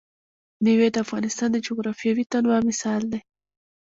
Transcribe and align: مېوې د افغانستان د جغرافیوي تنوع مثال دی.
مېوې 0.63 0.87
د 0.91 0.97
افغانستان 1.05 1.49
د 1.53 1.57
جغرافیوي 1.67 2.23
تنوع 2.31 2.59
مثال 2.69 3.01
دی. 3.11 3.19